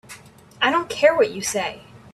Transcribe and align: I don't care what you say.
I 0.59 0.71
don't 0.71 0.89
care 0.89 1.15
what 1.15 1.29
you 1.29 1.41
say. 1.43 1.83